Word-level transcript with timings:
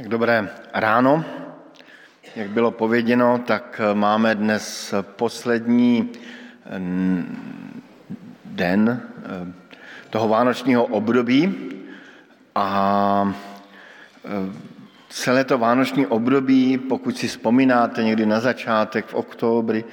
Tak 0.00 0.08
dobré 0.08 0.48
ráno. 0.74 1.24
Jak 2.36 2.50
bylo 2.50 2.70
pověděno, 2.70 3.40
tak 3.46 3.80
máme 3.94 4.34
dnes 4.34 4.94
poslední 5.02 6.08
den 8.44 9.02
eh, 9.24 9.52
toho 10.10 10.28
vánočního 10.28 10.84
období 10.84 11.54
a 12.54 13.34
eh, 14.24 14.28
celé 15.08 15.44
to 15.44 15.58
vánoční 15.58 16.06
období, 16.06 16.78
pokud 16.78 17.18
si 17.18 17.28
vzpomínáte 17.28 18.04
někdy 18.04 18.26
na 18.26 18.40
začátek 18.40 19.06
v 19.06 19.14
oktobri, 19.14 19.84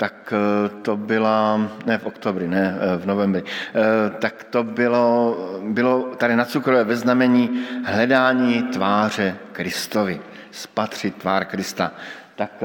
tak 0.00 0.32
eh, 0.32 0.68
to 0.82 0.96
byla, 0.96 1.60
ne 1.86 1.98
v 1.98 2.06
oktobri, 2.06 2.48
ne 2.48 2.72
eh, 2.72 2.96
v 2.96 3.06
novembri, 3.06 3.44
eh, 3.44 4.10
tak 4.18 4.44
to 4.44 4.64
bylo, 4.64 5.36
bylo 5.60 6.16
tady 6.16 6.36
na 6.36 6.44
cukrové 6.44 6.84
ve 6.84 6.96
znamení 6.96 7.64
hledání 7.84 8.62
tváře 8.62 9.36
Kristovi, 9.52 10.20
spatřit 10.50 11.16
tvár 11.16 11.44
Krista. 11.44 11.92
Tak 12.36 12.64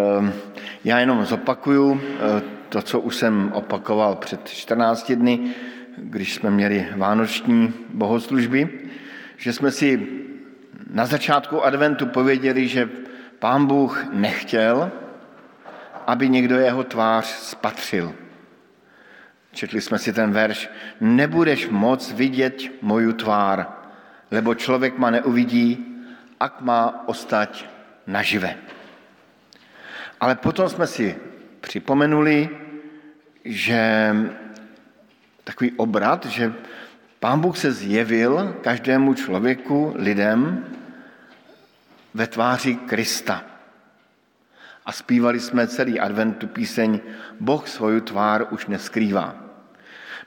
já 0.84 1.00
jenom 1.00 1.26
zopakuju 1.26 2.02
to, 2.70 2.82
co 2.82 3.00
už 3.00 3.16
jsem 3.16 3.52
opakoval 3.54 4.16
před 4.16 4.48
14 4.48 5.12
dny, 5.12 5.52
když 5.98 6.36
jsme 6.36 6.52
měli 6.52 6.88
vánoční 6.96 7.74
bohoslužby, 7.94 8.70
že 9.38 9.54
jsme 9.54 9.72
si 9.72 10.08
na 10.90 11.05
začátku 11.05 11.66
adventu 11.66 12.05
pověděli, 12.05 12.68
že 12.68 12.90
pán 13.40 13.66
Bůh 13.66 14.05
nechtěl, 14.13 14.91
aby 16.05 16.30
někdo 16.30 16.59
jeho 16.59 16.84
tvář 16.84 17.26
spatřil. 17.26 18.16
Četli 19.52 19.82
jsme 19.82 20.00
si 20.00 20.13
ten 20.13 20.32
verš. 20.32 20.70
Nebudeš 21.02 21.68
moc 21.70 22.12
vidět 22.12 22.62
moju 22.82 23.13
tvár, 23.13 23.68
lebo 24.32 24.55
člověk 24.55 24.98
ma 24.98 25.10
neuvidí, 25.10 25.86
ak 26.40 26.62
má 26.62 27.08
ostať 27.08 27.66
nažive. 28.08 28.55
Ale 30.20 30.35
potom 30.35 30.70
jsme 30.70 30.88
si 30.88 31.15
připomenuli, 31.62 32.49
že 33.46 34.15
takový 35.43 35.71
obrat, 35.71 36.26
že 36.26 36.54
Pán 37.20 37.40
Bůh 37.40 37.58
se 37.58 37.71
zjevil 37.71 38.55
každému 38.62 39.13
člověku, 39.13 39.93
lidem, 39.96 40.65
ve 42.13 42.27
tváři 42.27 42.76
Krista. 42.76 43.43
A 44.86 44.91
zpívali 44.91 45.40
jsme 45.40 45.68
celý 45.68 46.00
advent 46.00 46.38
tu 46.38 46.48
píseň 46.48 47.00
Boh 47.40 47.68
svoju 47.68 48.02
tvár 48.02 48.48
už 48.52 48.68
neskrývá. 48.68 49.36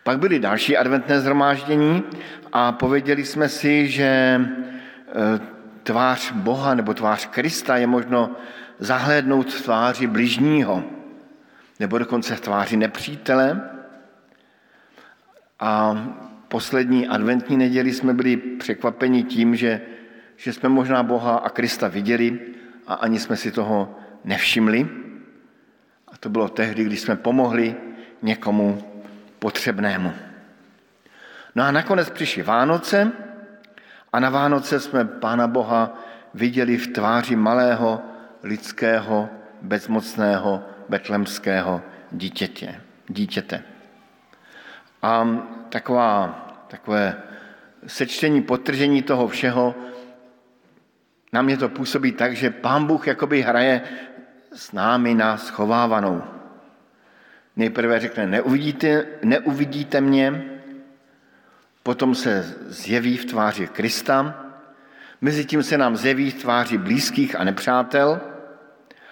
Pak 0.03 0.19
byly 0.19 0.39
další 0.39 0.77
adventné 0.77 1.21
zhromáždění 1.21 2.03
a 2.53 2.73
pověděli 2.73 3.25
jsme 3.25 3.49
si, 3.49 3.89
že 3.89 4.05
e, 4.05 4.41
tvář 5.83 6.33
Boha 6.33 6.75
nebo 6.75 6.95
tvář 6.95 7.27
Krista 7.27 7.77
je 7.77 7.87
možno 7.87 8.37
zahlédnout 8.79 9.53
v 9.53 9.63
tváři 9.63 10.07
bližního, 10.07 10.85
nebo 11.81 11.99
dokonce 11.99 12.37
v 12.37 12.41
tváři 12.41 12.77
nepřítele. 12.77 13.71
A 15.61 16.05
poslední 16.49 17.09
adventní 17.09 17.57
neděli 17.57 17.93
jsme 17.93 18.15
byli 18.15 18.37
překvapeni 18.37 19.23
tím, 19.23 19.57
že, 19.57 19.81
že 20.37 20.53
jsme 20.53 20.69
možná 20.69 21.03
Boha 21.03 21.37
a 21.37 21.49
Krista 21.49 21.89
viděli 21.89 22.41
a 22.87 22.95
ani 22.95 23.19
jsme 23.19 23.37
si 23.37 23.53
toho 23.53 23.99
nevšimli. 24.29 24.89
A 26.09 26.17
to 26.21 26.29
bylo 26.29 26.49
tehdy, 26.49 26.85
když 26.85 27.01
jsme 27.01 27.17
pomohli 27.17 27.77
někomu 28.23 28.85
potřebnému. 29.39 30.13
No 31.55 31.65
a 31.65 31.71
nakonec 31.71 32.11
přišly 32.11 32.43
Vánoce 32.43 33.13
a 34.13 34.21
na 34.21 34.31
Vánoce 34.31 34.81
jsme 34.81 35.05
Pána 35.05 35.47
Boha 35.47 35.99
viděli 36.35 36.77
v 36.77 36.87
tváři 36.87 37.37
malého 37.37 38.03
lidského, 38.43 39.29
bezmocného, 39.63 40.65
betlemského 40.89 41.83
dítěte. 42.13 42.81
dítěte. 43.09 43.63
A 45.03 45.29
taková, 45.69 46.47
takové 46.69 47.17
sečtení, 47.87 48.43
potržení 48.43 49.03
toho 49.03 49.29
všeho, 49.29 49.75
na 51.33 51.43
mě 51.43 51.57
to 51.57 51.69
působí 51.69 52.13
tak, 52.13 52.37
že 52.37 52.51
pán 52.51 52.87
Bůh 52.87 53.07
jakoby 53.07 53.43
hraje 53.43 53.83
s 54.59 54.73
námi 54.73 55.15
na 55.15 55.37
schovávanou. 55.37 56.23
Nejprve 57.57 58.01
řekne, 58.01 58.27
neuvidíte, 58.27 59.07
neuvidíte 59.23 60.01
mě, 60.01 60.45
potom 61.83 62.15
se 62.15 62.55
zjeví 62.67 63.17
v 63.17 63.25
tváři 63.25 63.67
Krista, 63.67 64.45
mezi 65.21 65.45
tím 65.45 65.63
se 65.63 65.79
nám 65.79 65.97
zjeví 65.97 66.31
v 66.31 66.43
tváři 66.43 66.79
blízkých 66.79 67.41
a 67.41 67.45
nepřátel 67.45 68.21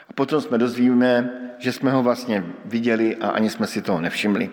a 0.08 0.12
potom 0.12 0.40
jsme 0.40 0.58
dozvíme, 0.58 1.30
že 1.58 1.72
jsme 1.72 1.90
ho 1.90 2.02
vlastně 2.02 2.44
viděli 2.64 3.16
a 3.16 3.28
ani 3.28 3.50
jsme 3.50 3.66
si 3.66 3.82
toho 3.82 4.00
nevšimli. 4.00 4.50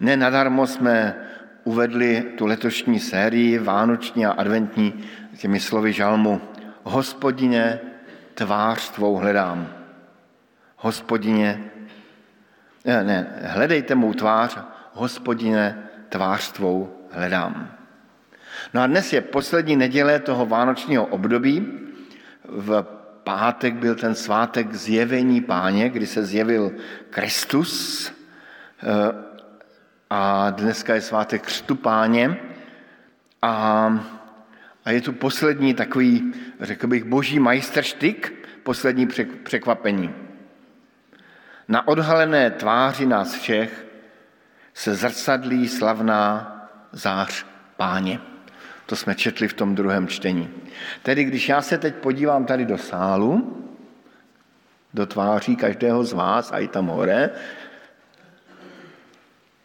Nenadarmo 0.00 0.66
jsme 0.66 1.16
uvedli 1.64 2.22
tu 2.38 2.46
letošní 2.46 3.00
sérii 3.00 3.58
vánoční 3.58 4.26
a 4.26 4.30
adventní 4.30 5.04
těmi 5.36 5.60
slovy 5.60 5.92
žalmu. 5.92 6.40
Hospodině, 6.82 7.80
tvář 8.40 8.90
tvou 8.90 9.16
hledám. 9.16 9.68
Hospodině, 10.76 11.70
ne, 12.84 13.04
ne, 13.04 13.26
hledejte 13.44 13.94
mou 13.94 14.14
tvář, 14.14 14.58
hospodině, 14.92 15.78
tvář 16.08 16.52
tvou 16.52 16.96
hledám. 17.10 17.76
No 18.74 18.82
a 18.82 18.86
dnes 18.86 19.12
je 19.12 19.20
poslední 19.20 19.76
neděle 19.76 20.18
toho 20.18 20.46
vánočního 20.46 21.06
období. 21.06 21.68
V 22.48 22.86
pátek 23.24 23.74
byl 23.74 23.94
ten 23.94 24.14
svátek 24.14 24.74
zjevení 24.74 25.40
páně, 25.40 25.88
kdy 25.88 26.06
se 26.06 26.24
zjevil 26.24 26.72
Kristus 27.10 28.08
eh, 28.08 29.12
a 30.10 30.50
dneska 30.50 30.94
je 30.94 31.00
svátek 31.00 31.42
křtu 31.42 31.76
páně 31.76 32.40
a, 33.42 33.92
a 34.90 34.92
je 34.92 35.00
tu 35.00 35.12
poslední 35.12 35.74
takový, 35.74 36.32
řekl 36.60 36.86
bych, 36.86 37.04
boží 37.04 37.38
majsterštyk, 37.38 38.32
poslední 38.62 39.08
překvapení. 39.42 40.14
Na 41.68 41.88
odhalené 41.88 42.50
tváři 42.50 43.06
nás 43.06 43.34
všech 43.34 43.86
se 44.74 44.94
zrcadlí 44.94 45.68
slavná 45.68 46.26
zář 46.92 47.46
páně. 47.76 48.20
To 48.86 48.96
jsme 48.96 49.14
četli 49.14 49.48
v 49.48 49.54
tom 49.54 49.74
druhém 49.74 50.08
čtení. 50.08 50.50
Tedy 51.02 51.24
když 51.24 51.48
já 51.48 51.62
se 51.62 51.78
teď 51.78 51.94
podívám 51.94 52.44
tady 52.44 52.66
do 52.66 52.78
sálu, 52.78 53.62
do 54.94 55.06
tváří 55.06 55.56
každého 55.56 56.04
z 56.04 56.12
vás 56.12 56.52
a 56.52 56.58
i 56.58 56.68
tam 56.68 56.86
hore, 56.86 57.30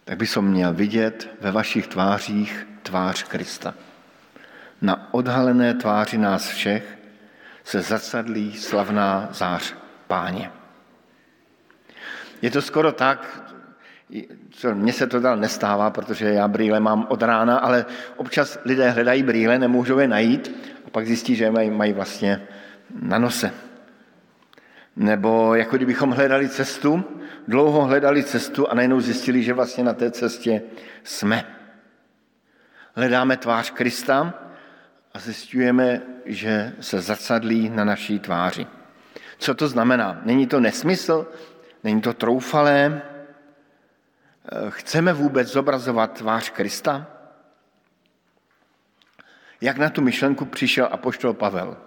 tak 0.06 0.18
by 0.18 0.28
som 0.28 0.46
měl 0.46 0.74
vidět 0.74 1.30
ve 1.42 1.52
vašich 1.52 1.88
tvářích 1.88 2.68
tvář 2.84 3.24
Krista. 3.24 3.74
Na 4.86 5.08
odhalené 5.12 5.74
tváři 5.74 6.18
nás 6.18 6.48
všech 6.50 6.98
se 7.64 7.82
zacadlí 7.82 8.54
slavná 8.54 9.30
zář 9.32 9.76
páně. 10.08 10.52
Je 12.42 12.52
to 12.52 12.62
skoro 12.62 12.92
tak, 12.92 13.42
co 14.50 14.76
mně 14.76 14.94
se 14.94 15.08
to 15.08 15.20
dál 15.20 15.38
nestává, 15.38 15.90
protože 15.90 16.26
já 16.26 16.48
brýle 16.48 16.80
mám 16.80 17.06
od 17.10 17.22
rána, 17.22 17.58
ale 17.58 17.86
občas 18.16 18.60
lidé 18.66 18.90
hledají 18.90 19.24
brýle, 19.24 19.60
nemůžou 19.60 20.00
je 20.00 20.08
najít 20.08 20.56
a 20.88 20.90
pak 20.90 21.08
zjistí, 21.08 21.36
že 21.36 21.52
mají, 21.52 21.70
mají 21.70 21.94
vlastně 21.94 22.48
na 23.02 23.18
nose. 23.18 23.52
Nebo 24.96 25.56
jako 25.56 25.76
kdybychom 25.78 26.12
hledali 26.12 26.50
cestu, 26.50 27.04
dlouho 27.48 27.86
hledali 27.86 28.24
cestu 28.24 28.70
a 28.70 28.76
najednou 28.76 29.02
zjistili, 29.02 29.44
že 29.44 29.54
vlastně 29.54 29.84
na 29.84 29.94
té 29.94 30.12
cestě 30.12 30.62
jsme. 31.04 31.46
Hledáme 32.96 33.38
tvář 33.38 33.70
Krista 33.70 34.45
a 35.16 35.20
zjistujeme, 35.20 36.02
že 36.26 36.74
se 36.80 37.02
zacadlí 37.02 37.70
na 37.70 37.84
naší 37.84 38.20
tváři. 38.20 38.68
Co 39.38 39.56
to 39.56 39.68
znamená? 39.68 40.22
Není 40.26 40.48
to 40.48 40.60
nesmysl? 40.60 41.32
Není 41.84 42.02
to 42.02 42.14
troufalé? 42.14 43.02
Chceme 44.70 45.14
vůbec 45.14 45.48
zobrazovat 45.48 46.18
tvář 46.18 46.50
Krista? 46.50 47.08
Jak 49.62 49.78
na 49.78 49.90
tu 49.90 50.02
myšlenku 50.02 50.46
přišel 50.46 50.88
apoštol 50.92 51.34
Pavel? 51.34 51.78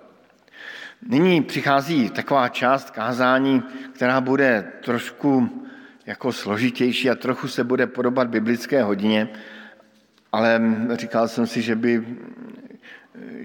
Nyní 1.09 1.43
přichází 1.43 2.11
taková 2.11 2.49
část 2.49 2.91
kázání, 2.91 3.63
která 3.95 4.21
bude 4.21 4.73
trošku 4.85 5.65
jako 6.07 6.33
složitější 6.33 7.11
a 7.11 7.15
trochu 7.15 7.49
se 7.49 7.65
bude 7.65 7.87
podobat 7.87 8.29
biblické 8.29 8.83
hodině, 8.83 9.29
ale 10.33 10.61
říkal 10.93 11.29
jsem 11.29 11.47
si, 11.47 11.63
že, 11.63 11.77
by, 11.77 12.17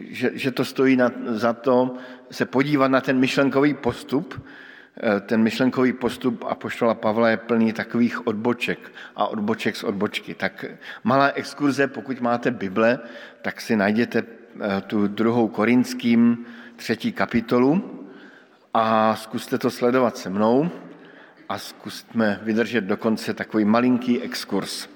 že, 0.10 0.32
že 0.34 0.52
to 0.52 0.66
stojí 0.66 0.96
na, 0.96 1.12
za 1.26 1.54
to 1.54 1.96
se 2.32 2.46
podívat 2.46 2.88
na 2.88 3.02
ten 3.02 3.20
myšlenkový 3.20 3.74
postup. 3.74 4.46
Ten 5.26 5.44
myšlenkový 5.44 5.94
postup 5.94 6.46
a 6.48 6.56
poštola 6.56 6.94
Pavla 6.94 7.30
je 7.30 7.38
plný 7.38 7.74
takových 7.74 8.28
odboček 8.28 8.80
a 9.16 9.28
odboček 9.28 9.76
z 9.76 9.84
odbočky. 9.84 10.34
Tak 10.34 10.66
malá 11.04 11.32
exkurze, 11.34 11.88
pokud 11.88 12.22
máte 12.22 12.52
Bible, 12.52 13.00
tak 13.42 13.62
si 13.62 13.76
najděte 13.76 14.24
tu 14.88 15.08
druhou 15.08 15.48
korinským 15.48 16.46
třetí 16.76 17.12
kapitolu 17.12 18.06
a 18.74 19.16
zkuste 19.16 19.58
to 19.58 19.72
sledovat 19.72 20.18
se 20.18 20.30
mnou 20.30 20.70
a 21.50 21.58
zkusme 21.58 22.40
vydržet 22.44 22.82
dokonce 22.82 23.34
takový 23.34 23.66
malinký 23.66 24.22
exkurs. 24.22 24.93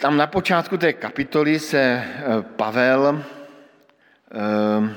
Tam 0.00 0.16
na 0.16 0.26
počátku 0.26 0.76
té 0.76 0.92
kapitoly 0.92 1.58
se 1.58 1.80
eh, 1.80 2.22
Pavel 2.56 3.24
eh, 4.34 4.94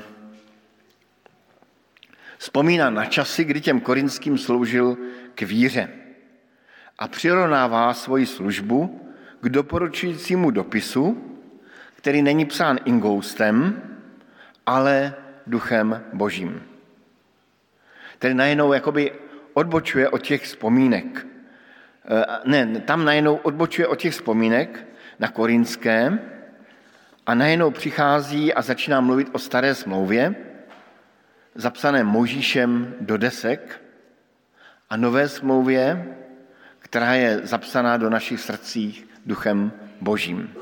vzpomíná 2.38 2.90
na 2.90 3.04
časy, 3.04 3.44
kdy 3.44 3.60
těm 3.60 3.80
korinským 3.80 4.38
sloužil 4.38 4.96
k 5.34 5.42
víře 5.42 5.88
a 6.98 7.08
přirovnává 7.08 7.94
svoji 7.94 8.26
službu 8.26 9.12
k 9.40 9.48
doporučujícímu 9.48 10.50
dopisu, 10.50 11.36
který 11.94 12.22
není 12.22 12.44
psán 12.44 12.78
ingoustem, 12.84 13.82
ale 14.66 15.14
duchem 15.46 16.04
božím. 16.12 16.62
Tedy 18.18 18.34
najednou 18.34 18.72
jakoby 18.72 19.12
odbočuje 19.54 20.08
od 20.08 20.22
těch 20.22 20.44
vzpomínek. 20.44 21.26
Eh, 22.08 22.24
ne, 22.44 22.80
tam 22.80 23.04
najednou 23.04 23.36
odbočuje 23.36 23.86
od 23.86 23.98
těch 23.98 24.12
vzpomínek 24.12 24.86
na 25.18 25.28
korinské 25.28 26.18
a 27.26 27.34
najednou 27.34 27.70
přichází 27.70 28.54
a 28.54 28.62
začíná 28.62 29.00
mluvit 29.00 29.28
o 29.32 29.38
staré 29.38 29.74
smlouvě, 29.74 30.34
zapsané 31.54 32.04
Možíšem 32.04 32.94
do 33.00 33.16
desek 33.16 33.82
a 34.90 34.96
nové 34.96 35.28
smlouvě, 35.28 36.14
která 36.78 37.14
je 37.14 37.40
zapsaná 37.42 37.96
do 37.96 38.10
našich 38.10 38.40
srdcích 38.40 39.08
duchem 39.26 39.72
božím. 40.00 40.54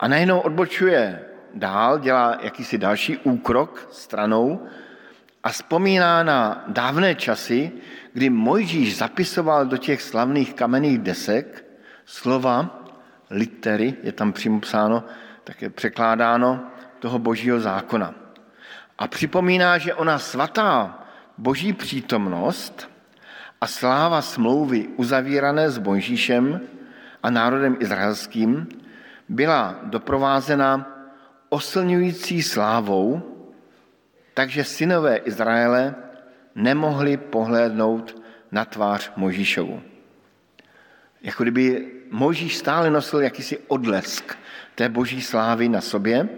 A 0.00 0.08
najednou 0.08 0.40
odbočuje 0.40 1.20
dál, 1.54 1.98
dělá 1.98 2.38
jakýsi 2.42 2.78
další 2.78 3.16
úkrok 3.16 3.88
stranou 3.90 4.66
a 5.42 5.48
vzpomíná 5.48 6.22
na 6.22 6.64
dávné 6.68 7.14
časy, 7.14 7.72
kdy 8.12 8.30
Mojžíš 8.30 8.96
zapisoval 8.96 9.66
do 9.66 9.76
těch 9.76 10.02
slavných 10.02 10.54
kamenných 10.54 10.98
desek 10.98 11.64
slova, 12.04 12.84
litery, 13.30 13.94
je 14.02 14.12
tam 14.12 14.32
přímo 14.32 14.60
psáno, 14.60 15.04
tak 15.44 15.62
je 15.62 15.70
překládáno, 15.70 16.66
toho 16.98 17.18
božího 17.18 17.60
zákona. 17.60 18.14
A 18.98 19.08
připomíná, 19.08 19.78
že 19.78 19.94
ona 19.94 20.18
svatá 20.18 21.02
boží 21.38 21.72
přítomnost 21.72 22.90
a 23.60 23.66
sláva 23.66 24.22
smlouvy 24.22 24.88
uzavírané 24.96 25.70
s 25.70 25.78
Mojžíšem 25.78 26.60
a 27.22 27.30
národem 27.30 27.76
izraelským 27.80 28.68
byla 29.28 29.80
doprovázena 29.82 30.86
oslňující 31.48 32.42
slávou, 32.42 33.22
takže 34.34 34.64
synové 34.64 35.16
Izraele 35.16 35.94
nemohli 36.54 37.16
pohlédnout 37.16 38.22
na 38.52 38.64
tvář 38.64 39.12
Možíšovu. 39.16 39.82
Jako 41.22 41.42
kdyby 41.42 41.92
Možíš 42.10 42.56
stále 42.56 42.90
nosil 42.90 43.20
jakýsi 43.20 43.58
odlesk 43.68 44.36
té 44.74 44.88
boží 44.88 45.22
slávy 45.22 45.68
na 45.68 45.80
sobě 45.80 46.28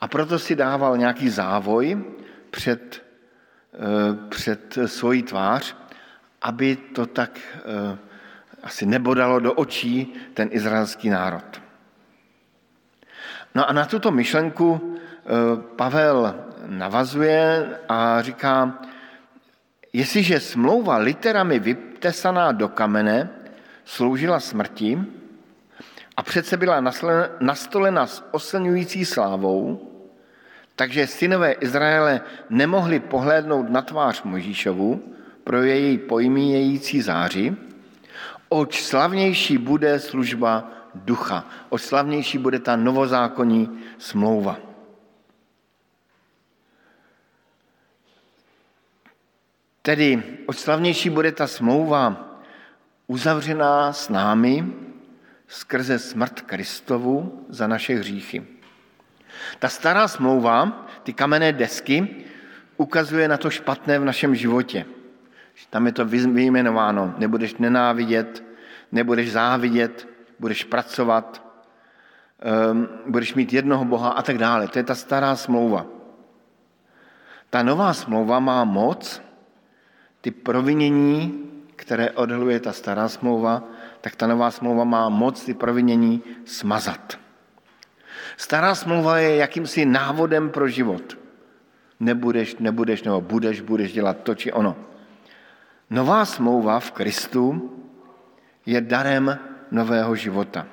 a 0.00 0.08
proto 0.08 0.38
si 0.38 0.56
dával 0.56 0.96
nějaký 0.96 1.28
závoj 1.28 2.04
před, 2.50 3.04
eh, 3.74 3.78
před 4.28 4.78
svojí 4.86 5.22
tvář, 5.22 5.76
aby 6.42 6.76
to 6.76 7.06
tak 7.06 7.40
eh, 7.40 7.98
asi 8.62 8.86
nebodalo 8.86 9.40
do 9.40 9.52
očí 9.52 10.14
ten 10.34 10.48
izraelský 10.52 11.08
národ. 11.10 11.62
No 13.54 13.68
a 13.68 13.72
na 13.72 13.84
tuto 13.84 14.10
myšlenku 14.10 14.76
eh, 14.76 15.28
Pavel 15.76 16.44
navazuje 16.66 17.68
a 17.88 18.22
říká, 18.22 18.78
jestliže 19.96 20.40
smlouva 20.40 21.00
literami 21.00 21.56
vytesaná 21.58 22.52
do 22.52 22.68
kamene 22.68 23.28
sloužila 23.84 24.40
smrti 24.40 25.00
a 26.16 26.22
přece 26.22 26.56
byla 26.56 26.84
nastolena 27.40 28.06
s 28.06 28.24
oslňující 28.30 29.04
slávou, 29.04 29.80
takže 30.76 31.06
synové 31.06 31.52
Izraele 31.52 32.20
nemohli 32.50 33.00
pohlédnout 33.00 33.70
na 33.70 33.82
tvář 33.82 34.22
Možíšovu 34.22 35.00
pro 35.44 35.62
její 35.62 35.98
pojmíjející 35.98 37.02
záři, 37.02 37.56
oč 38.48 38.82
slavnější 38.82 39.58
bude 39.58 40.00
služba 40.00 40.70
ducha, 40.94 41.44
oč 41.68 41.82
slavnější 41.82 42.38
bude 42.38 42.58
ta 42.58 42.76
novozákonní 42.76 43.80
smlouva. 43.98 44.56
Tedy 49.86 50.22
oč 50.46 50.58
slavnější 50.58 51.10
bude 51.10 51.32
ta 51.32 51.46
smlouva 51.46 52.16
uzavřená 53.06 53.92
s 53.92 54.08
námi 54.08 54.66
skrze 55.48 55.98
smrt 55.98 56.40
Kristovu 56.40 57.46
za 57.48 57.66
naše 57.66 57.94
hříchy. 57.94 58.46
Ta 59.58 59.68
stará 59.68 60.08
smlouva, 60.08 60.86
ty 61.02 61.12
kamenné 61.12 61.52
desky, 61.52 62.24
ukazuje 62.76 63.28
na 63.28 63.36
to 63.36 63.50
špatné 63.50 63.98
v 63.98 64.04
našem 64.04 64.34
životě. 64.34 64.86
Tam 65.70 65.86
je 65.86 65.92
to 65.92 66.04
vyjmenováno. 66.04 67.14
Nebudeš 67.18 67.54
nenávidět, 67.54 68.44
nebudeš 68.92 69.32
závidět, 69.32 70.08
budeš 70.38 70.64
pracovat, 70.64 71.42
um, 72.72 72.88
budeš 73.06 73.34
mít 73.34 73.52
jednoho 73.52 73.84
Boha 73.84 74.10
a 74.10 74.22
tak 74.22 74.38
dále. 74.38 74.68
To 74.68 74.78
je 74.78 74.82
ta 74.82 74.94
stará 74.94 75.36
smlouva. 75.36 75.86
Ta 77.50 77.62
nová 77.62 77.94
smlouva 77.94 78.38
má 78.38 78.64
moc 78.64 79.25
ty 80.26 80.30
provinění, 80.30 81.38
které 81.76 82.10
odhaluje 82.10 82.60
ta 82.60 82.72
stará 82.72 83.08
smlouva, 83.08 83.62
tak 84.00 84.16
ta 84.16 84.26
nová 84.26 84.50
smlouva 84.50 84.84
má 84.84 85.08
moc 85.08 85.44
ty 85.44 85.54
provinění 85.54 86.22
smazat. 86.44 87.18
Stará 88.36 88.74
smlouva 88.74 89.18
je 89.18 89.36
jakýmsi 89.36 89.86
návodem 89.86 90.50
pro 90.50 90.68
život. 90.68 91.18
Nebudeš, 92.00 92.58
nebudeš, 92.58 93.02
nebo 93.02 93.20
budeš, 93.20 93.60
budeš 93.60 93.92
dělat 93.92 94.26
to 94.26 94.34
či 94.34 94.52
ono. 94.52 94.76
Nová 95.90 96.24
smlouva 96.24 96.80
v 96.80 96.90
Kristu 96.90 97.70
je 98.66 98.80
darem 98.80 99.38
nového 99.70 100.10
života. 100.16 100.66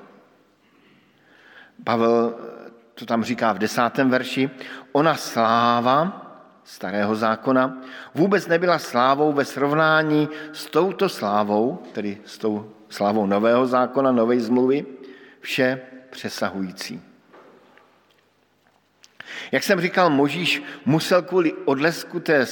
Pavel 1.84 2.36
to 2.94 3.06
tam 3.06 3.24
říká 3.24 3.54
v 3.54 3.70
desátém 3.70 4.10
verši. 4.10 4.50
Ona 4.92 5.14
sláva 5.14 6.23
starého 6.64 7.16
zákona 7.16 7.82
vůbec 8.16 8.48
nebyla 8.48 8.80
slávou 8.80 9.34
ve 9.34 9.46
srovnání 9.46 10.30
s 10.54 10.66
touto 10.66 11.10
slávou, 11.10 11.84
tedy 11.92 12.18
s 12.26 12.38
tou 12.38 12.72
slávou 12.90 13.26
nového 13.26 13.68
zákona, 13.68 14.12
nové 14.12 14.40
zmluvy, 14.40 14.86
vše 15.40 15.82
přesahující. 16.10 17.02
Jak 19.52 19.64
jsem 19.64 19.82
říkal, 19.82 20.10
Možíš 20.10 20.64
musel 20.86 21.22
kvůli 21.22 21.54
odlesku 21.54 22.20
té 22.20 22.46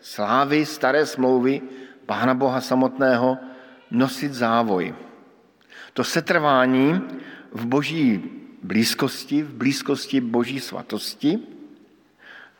slávy 0.00 0.66
staré 0.66 1.06
smlouvy 1.06 1.62
Pána 2.06 2.34
Boha 2.34 2.60
samotného 2.60 3.38
nosit 3.90 4.34
závoj. 4.34 4.94
To 5.92 6.04
setrvání 6.04 7.00
v 7.52 7.66
boží 7.66 8.30
blízkosti, 8.62 9.42
v 9.42 9.54
blízkosti 9.54 10.20
boží 10.20 10.60
svatosti, 10.60 11.55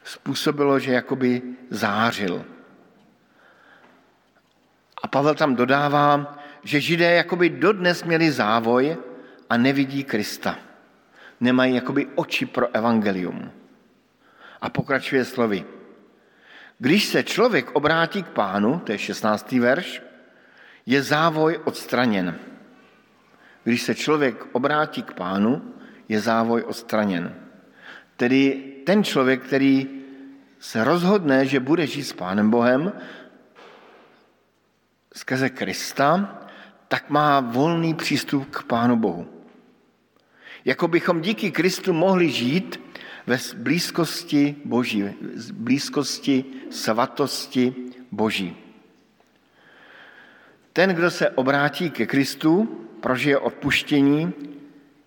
způsobilo, 0.06 0.78
že 0.78 0.92
jakoby 0.92 1.42
zářil. 1.70 2.44
A 5.02 5.08
Pavel 5.08 5.34
tam 5.34 5.54
dodává, 5.54 6.38
že 6.62 6.80
židé 6.80 7.14
jakoby 7.14 7.50
dodnes 7.50 8.04
měli 8.04 8.32
závoj 8.32 8.96
a 9.50 9.56
nevidí 9.56 10.04
Krista. 10.04 10.58
Nemají 11.40 11.74
jakoby 11.74 12.06
oči 12.14 12.46
pro 12.46 12.74
evangelium. 12.76 13.50
A 14.60 14.70
pokračuje 14.70 15.24
slovy. 15.24 15.64
Když 16.78 17.04
se 17.04 17.22
člověk 17.22 17.70
obrátí 17.76 18.22
k 18.22 18.28
pánu, 18.28 18.78
to 18.78 18.92
je 18.92 18.98
16. 18.98 19.52
verš, 19.52 20.02
je 20.86 21.02
závoj 21.02 21.60
odstraněn. 21.64 22.38
Když 23.64 23.82
se 23.82 23.94
člověk 23.94 24.46
obrátí 24.52 25.02
k 25.02 25.14
pánu, 25.14 25.74
je 26.08 26.20
závoj 26.20 26.62
odstraněn. 26.62 27.34
Tedy 28.16 28.72
ten 28.86 29.04
člověk, 29.04 29.42
který 29.42 29.95
se 30.58 30.84
rozhodne, 30.84 31.46
že 31.46 31.60
bude 31.60 31.86
žít 31.86 32.04
s 32.04 32.12
Pánem 32.12 32.50
Bohem 32.50 32.92
skrze 35.14 35.50
Krista, 35.50 36.38
tak 36.88 37.10
má 37.10 37.40
volný 37.40 37.94
přístup 37.94 38.50
k 38.50 38.62
Pánu 38.62 38.96
Bohu. 38.96 39.26
Jako 40.64 40.88
bychom 40.88 41.20
díky 41.20 41.50
Kristu 41.50 41.92
mohli 41.92 42.30
žít 42.30 42.80
ve 43.26 43.38
blízkosti 43.56 44.56
Boží, 44.64 45.02
v 45.02 45.52
blízkosti 45.52 46.44
svatosti 46.70 47.74
Boží. 48.10 48.56
Ten, 50.72 50.90
kdo 50.90 51.10
se 51.10 51.30
obrátí 51.30 51.90
ke 51.90 52.06
Kristu, 52.06 52.68
prožije 53.00 53.38
odpuštění, 53.38 54.32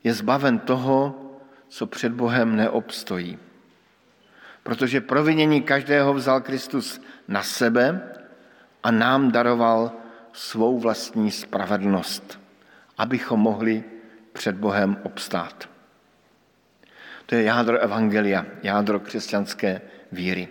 je 0.03 0.13
zbaven 0.13 0.59
toho, 0.59 1.25
co 1.67 1.87
před 1.87 2.11
Bohem 2.11 2.55
neobstojí. 2.55 3.37
Protože 4.69 5.01
provinění 5.01 5.61
každého 5.61 6.13
vzal 6.13 6.41
Kristus 6.41 7.01
na 7.27 7.43
sebe 7.43 8.01
a 8.83 8.91
nám 8.91 9.31
daroval 9.31 9.91
svou 10.33 10.79
vlastní 10.79 11.31
spravedlnost, 11.31 12.39
abychom 12.97 13.39
mohli 13.39 13.83
před 14.33 14.55
Bohem 14.55 14.97
obstát. 15.03 15.69
To 17.25 17.35
je 17.35 17.43
jádro 17.43 17.77
evangelia, 17.79 18.45
jádro 18.63 18.99
křesťanské 18.99 19.81
víry. 20.11 20.47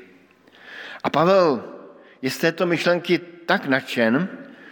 A 1.05 1.11
Pavel 1.11 1.65
je 2.23 2.31
z 2.31 2.39
této 2.39 2.67
myšlenky 2.67 3.19
tak 3.47 3.67
nadšen, 3.67 4.29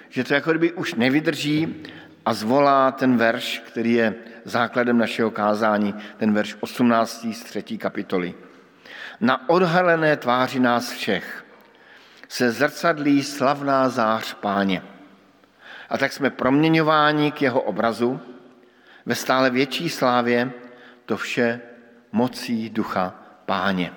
že 0.08 0.24
to 0.24 0.34
jako 0.34 0.50
kdyby 0.50 0.72
už 0.72 0.94
nevydrží 0.94 1.82
a 2.24 2.34
zvolá 2.34 2.92
ten 2.92 3.16
verš, 3.16 3.62
který 3.66 3.92
je 3.92 4.14
základem 4.44 4.98
našeho 4.98 5.30
kázání, 5.30 5.94
ten 6.16 6.34
verš 6.34 6.56
18. 6.60 7.26
z 7.32 7.44
3. 7.44 7.78
kapitoly. 7.78 8.34
Na 9.20 9.48
odhalené 9.48 10.16
tváři 10.16 10.60
nás 10.60 10.92
všech 10.92 11.44
se 12.28 12.50
zrcadlí 12.50 13.22
slavná 13.22 13.88
zář 13.88 14.34
páně. 14.34 14.82
A 15.88 15.98
tak 15.98 16.12
jsme 16.12 16.30
proměňováni 16.30 17.32
k 17.32 17.42
jeho 17.42 17.60
obrazu 17.60 18.20
ve 19.06 19.14
stále 19.14 19.50
větší 19.50 19.88
slávě 19.88 20.52
to 21.06 21.16
vše 21.16 21.60
mocí 22.12 22.70
ducha 22.70 23.14
páně. 23.46 23.92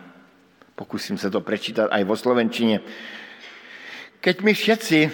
Pokusím 0.75 1.17
se 1.17 1.29
to 1.29 1.41
prečítat 1.41 1.91
aj 1.91 2.03
vo 2.03 2.15
slovenčině. 2.15 2.79
Keď 4.19 4.35
my 4.41 4.53
všetci 4.53 5.11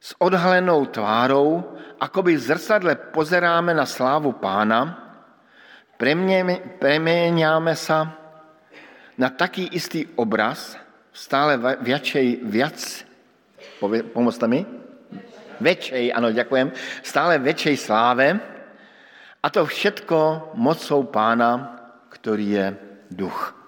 s 0.00 0.10
odhalenou 0.20 0.86
tvárou, 0.86 1.76
akoby 2.00 2.36
v 2.36 2.40
zrcadle 2.40 2.94
pozeráme 2.94 3.74
na 3.74 3.86
slávu 3.86 4.32
pána, 4.32 4.96
preměňáme 6.78 7.76
se 7.76 8.21
na 9.18 9.28
taký 9.28 9.66
istý 9.66 10.06
obraz, 10.06 10.76
stále 11.12 11.76
většej, 11.80 12.40
viac, 12.42 13.04
pomocte 14.12 14.48
mi? 14.48 14.66
Většej, 15.60 16.12
ano, 16.14 16.32
děkujem, 16.32 16.72
stále 17.02 17.38
většej 17.38 17.76
sláve, 17.76 18.40
a 19.42 19.50
to 19.50 19.66
všetko 19.66 20.50
mocou 20.54 21.02
pána, 21.02 21.76
který 22.08 22.50
je 22.50 22.76
duch. 23.10 23.58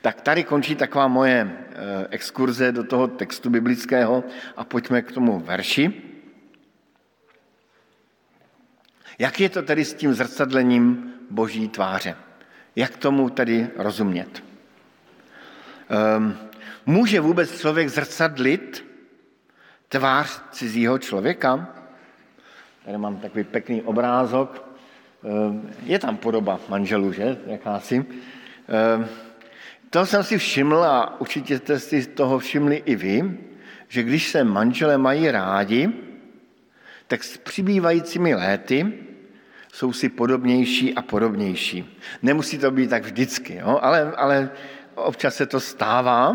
Tak 0.00 0.20
tady 0.20 0.44
končí 0.44 0.74
taková 0.74 1.08
moje 1.08 1.50
eh, 1.50 2.06
exkurze 2.10 2.72
do 2.72 2.84
toho 2.84 3.08
textu 3.08 3.50
biblického 3.50 4.24
a 4.56 4.64
pojďme 4.64 5.02
k 5.02 5.12
tomu 5.12 5.40
verši. 5.40 6.02
Jak 9.18 9.40
je 9.40 9.48
to 9.48 9.62
tedy 9.62 9.84
s 9.84 9.94
tím 9.94 10.14
zrcadlením 10.14 11.14
boží 11.30 11.68
tváře? 11.68 12.27
Jak 12.78 12.96
tomu 12.96 13.30
tedy 13.30 13.68
rozumět? 13.76 14.44
Um, 16.16 16.36
může 16.86 17.20
vůbec 17.20 17.60
člověk 17.60 17.88
zrcadlit 17.88 18.86
tvář 19.88 20.42
cizího 20.50 20.98
člověka? 20.98 21.74
Tady 22.84 22.98
mám 22.98 23.16
takový 23.16 23.44
pěkný 23.44 23.82
obrázok. 23.82 24.68
Um, 25.22 25.70
je 25.82 25.98
tam 25.98 26.16
podoba 26.16 26.60
manželů, 26.68 27.12
že? 27.12 27.36
Jakási. 27.46 27.98
Um, 27.98 29.06
to 29.90 30.06
jsem 30.06 30.24
si 30.24 30.38
všiml 30.38 30.84
a 30.84 31.20
určitě 31.20 31.58
jste 31.58 31.80
si 31.80 32.06
toho 32.06 32.38
všimli 32.38 32.76
i 32.76 32.96
vy, 32.96 33.38
že 33.88 34.02
když 34.02 34.28
se 34.28 34.44
manželé 34.44 34.98
mají 34.98 35.30
rádi, 35.30 35.90
tak 37.06 37.24
s 37.24 37.36
přibývajícími 37.36 38.34
léty 38.34 39.07
jsou 39.78 39.92
si 39.92 40.08
podobnější 40.08 40.94
a 40.94 41.02
podobnější. 41.02 41.98
Nemusí 42.22 42.58
to 42.58 42.70
být 42.70 42.90
tak 42.90 43.04
vždycky, 43.04 43.54
jo? 43.54 43.78
Ale, 43.82 44.12
ale 44.16 44.50
občas 44.94 45.34
se 45.34 45.46
to 45.46 45.60
stává. 45.60 46.34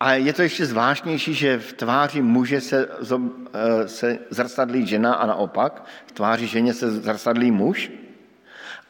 A 0.00 0.12
je 0.12 0.32
to 0.32 0.42
ještě 0.42 0.66
zvláštnější, 0.66 1.34
že 1.34 1.58
v 1.58 1.72
tváři 1.72 2.22
muže 2.22 2.60
se, 2.60 2.88
eh, 2.88 3.88
se 3.88 4.18
zrcadlí 4.30 4.86
žena 4.86 5.14
a 5.14 5.26
naopak, 5.26 5.84
v 6.06 6.12
tváři 6.12 6.46
ženě 6.46 6.74
se 6.74 6.90
zrcadlí 6.90 7.50
muž. 7.50 7.90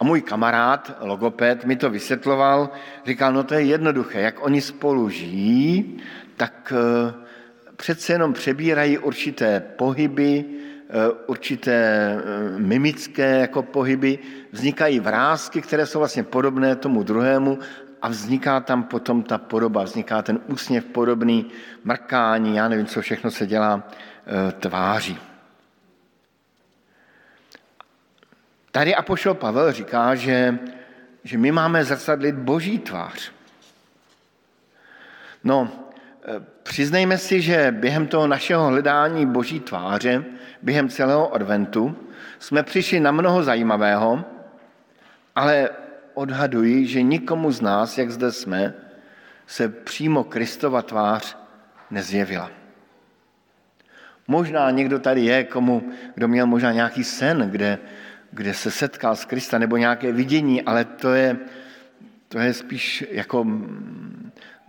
A 0.01 0.05
můj 0.05 0.23
kamarád, 0.23 0.97
logoped, 1.01 1.65
mi 1.65 1.77
to 1.77 1.91
vysvětloval, 1.91 2.71
říkal, 3.07 3.33
no 3.33 3.45
to 3.45 3.55
je 3.55 3.63
jednoduché, 3.63 4.21
jak 4.21 4.45
oni 4.45 4.61
spolu 4.61 5.09
žijí, 5.09 6.01
tak 6.37 6.73
eh, 6.73 7.13
přece 7.77 8.13
jenom 8.13 8.33
přebírají 8.33 8.99
určité 8.99 9.61
pohyby, 9.61 10.60
určité 11.27 11.73
eh, 11.73 12.59
mimické 12.59 13.41
jako 13.41 13.63
pohyby, 13.63 14.19
vznikají 14.53 15.01
vrázky, 15.01 15.61
které 15.61 15.87
jsou 15.87 15.99
vlastně 15.99 16.23
podobné 16.23 16.77
tomu 16.77 17.03
druhému 17.03 17.59
a 18.03 18.09
vzniká 18.09 18.61
tam 18.61 18.83
potom 18.83 19.23
ta 19.23 19.39
podoba, 19.39 19.83
vzniká 19.83 20.23
ten 20.23 20.41
úsměv 20.47 20.85
podobný, 20.85 21.47
mrkání, 21.85 22.57
já 22.57 22.69
nevím, 22.69 22.87
co 22.87 23.01
všechno 23.01 23.31
se 23.31 23.47
dělá 23.47 23.89
tváří. 24.59 25.19
Tady 28.71 28.95
Apoštol 28.95 29.35
Pavel 29.35 29.73
říká, 29.73 30.15
že, 30.15 30.59
že 31.25 31.39
my 31.39 31.53
máme 31.53 31.85
zrcadlit 31.85 32.35
boží 32.35 32.79
tvář. 32.79 33.33
No, 35.45 35.90
přiznejme 36.63 37.19
si, 37.19 37.41
že 37.41 37.75
během 37.79 38.07
toho 38.07 38.27
našeho 38.27 38.67
hledání 38.67 39.27
boží 39.27 39.61
tváře, 39.61 40.25
během 40.63 40.89
celého 40.89 41.35
adventu, 41.35 41.97
jsme 42.39 42.63
přišli 42.63 43.01
na 43.01 43.13
mnoho 43.13 43.43
zajímavého, 43.43 44.25
ale 45.35 45.71
odhaduji, 46.15 46.87
že 46.87 47.03
nikomu 47.03 47.53
z 47.53 47.61
nás, 47.61 47.99
jak 47.99 48.11
zde 48.11 48.33
jsme, 48.33 48.75
se 49.47 49.69
přímo 49.69 50.25
Kristova 50.25 50.83
tvář 50.83 51.37
nezjevila. 51.91 52.51
Možná 54.29 54.71
někdo 54.71 54.99
tady 54.99 55.25
je, 55.25 55.45
komu, 55.45 55.93
kdo 56.15 56.29
měl 56.29 56.47
možná 56.47 56.73
nějaký 56.73 57.05
sen, 57.05 57.51
kde, 57.51 57.79
kde 58.31 58.55
se 58.55 58.71
setkal 58.71 59.17
s 59.17 59.25
Krista, 59.25 59.59
nebo 59.59 59.77
nějaké 59.77 60.13
vidění, 60.13 60.63
ale 60.63 60.85
to 60.85 61.15
je, 61.15 61.37
to 62.29 62.39
je 62.39 62.55
spíš 62.55 63.05
jako 63.11 63.47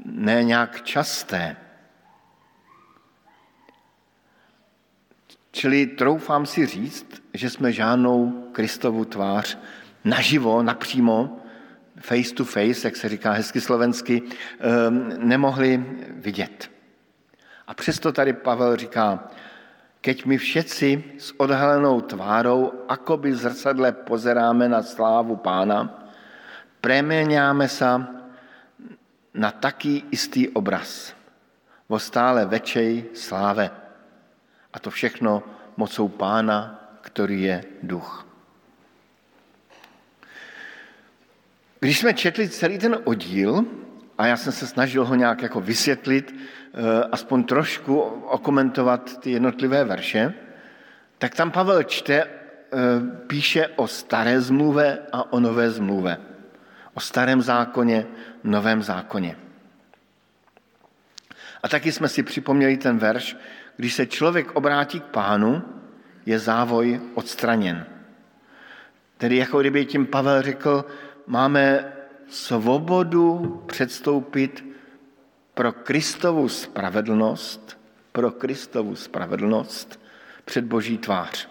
ne 0.06 0.44
nějak 0.44 0.82
časté. 0.84 1.56
Čili 5.52 5.86
troufám 5.86 6.46
si 6.46 6.66
říct, 6.66 7.24
že 7.34 7.50
jsme 7.50 7.72
žádnou 7.72 8.32
Kristovu 8.52 9.06
tvář 9.06 9.58
naživo, 10.04 10.64
napřímo, 10.64 11.40
face 12.00 12.34
to 12.34 12.46
face, 12.46 12.88
jak 12.88 12.96
se 12.96 13.10
říká 13.10 13.32
hezky 13.32 13.62
slovensky, 13.62 14.22
ehm, 14.60 15.14
nemohli 15.18 15.86
vidět. 16.10 16.72
A 17.68 17.74
přesto 17.74 18.12
tady 18.12 18.34
Pavel 18.34 18.76
říká, 18.76 19.28
keď 20.02 20.26
my 20.26 20.38
všetci 20.38 21.04
s 21.18 21.40
odhalenou 21.40 22.02
tvárou, 22.02 22.72
akoby 22.88 23.36
zrcadle 23.36 23.92
pozeráme 23.92 24.70
na 24.70 24.84
slávu 24.84 25.36
pána, 25.36 26.10
preměňáme 26.82 27.68
se 27.68 27.86
na 29.34 29.52
taký 29.52 30.06
istý 30.12 30.50
obraz 30.50 31.16
vo 31.90 32.00
stále 32.00 32.46
väčšej 32.46 33.16
sláve. 33.16 33.72
A 34.74 34.80
to 34.80 34.90
všechno 34.90 35.44
mocou 35.78 36.08
pána, 36.08 36.80
který 37.02 37.44
je 37.44 37.64
duch. 37.84 38.28
Když 41.80 42.00
jsme 42.00 42.14
četli 42.14 42.50
celý 42.50 42.78
ten 42.78 43.00
oddíl, 43.04 43.66
a 44.18 44.28
já 44.28 44.38
jsem 44.38 44.54
se 44.54 44.68
snažil 44.68 45.06
ho 45.06 45.16
nějak 45.16 45.42
jako 45.42 45.62
vysvětlit, 45.62 46.34
Eh, 46.74 47.04
aspoň 47.12 47.44
trošku 47.44 48.00
okomentovat 48.32 49.20
ty 49.20 49.32
jednotlivé 49.32 49.84
verše, 49.84 50.34
tak 51.18 51.36
tam 51.36 51.52
Pavel 51.52 51.84
čte, 51.84 52.24
eh, 52.24 52.28
píše 53.28 53.68
o 53.76 53.88
staré 53.88 54.42
zmluve 54.42 54.98
a 55.12 55.34
o 55.34 55.40
nové 55.40 55.72
zmluve. 55.72 56.18
O 56.94 57.00
starém 57.00 57.42
zákoně, 57.42 58.08
novém 58.44 58.84
zákoně. 58.84 59.38
A 61.64 61.68
taky 61.68 61.92
jsme 61.92 62.10
si 62.10 62.24
připomněli 62.24 62.78
ten 62.78 62.98
verš, 62.98 63.38
když 63.78 63.94
se 63.94 64.06
člověk 64.06 64.52
obrátí 64.52 65.00
k 65.00 65.04
pánu, 65.04 65.64
je 66.26 66.40
závoj 66.40 67.02
odstraněn. 67.14 67.86
Tedy 69.18 69.38
jako 69.38 69.60
kdyby 69.60 69.86
tím 69.86 70.06
Pavel 70.06 70.42
řekl, 70.42 70.86
máme 71.28 71.94
svobodu 72.30 73.64
předstoupit 73.68 74.66
pro 75.54 75.72
Kristovu 75.72 76.50
spravedlnost, 76.50 77.80
pro 78.12 78.32
Kristovu 78.32 78.96
spravedlnost 78.96 80.00
před 80.46 80.66
Boží 80.66 80.98
tvář. 80.98 81.50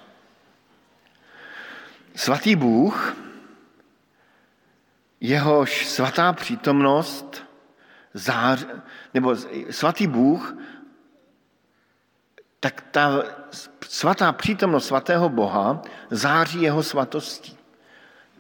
Svatý 2.15 2.57
Bůh, 2.57 3.17
jehož 5.21 5.87
svatá 5.87 6.33
přítomnost, 6.33 7.45
zář, 8.15 8.67
nebo 9.15 9.37
svatý 9.71 10.07
Bůh 10.07 10.57
tak 12.61 12.85
ta 12.91 13.23
svatá 13.81 14.33
přítomnost 14.33 14.87
svatého 14.87 15.29
Boha 15.29 15.83
září 16.11 16.63
jeho 16.63 16.83
svatostí. 16.83 17.57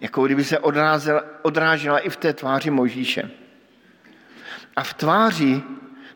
Jako 0.00 0.26
kdyby 0.26 0.44
se 0.44 0.58
odrážela, 0.58 1.22
odrážela 1.42 1.99
i 1.99 2.10
v 2.10 2.16
té 2.16 2.32
tváři 2.32 2.70
Možíše. 2.70 3.30
A 4.76 4.82
v 4.82 4.94
tváři, 4.94 5.62